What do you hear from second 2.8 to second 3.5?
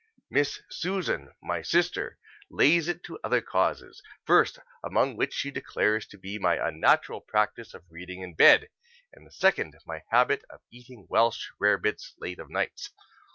it to other